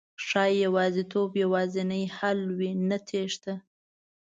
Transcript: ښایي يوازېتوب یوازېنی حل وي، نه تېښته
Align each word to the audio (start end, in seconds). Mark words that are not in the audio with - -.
ښایي 0.25 0.57
يوازېتوب 0.65 1.29
یوازېنی 1.43 2.03
حل 2.17 2.39
وي، 2.57 2.71
نه 2.89 2.97
تېښته 3.07 3.53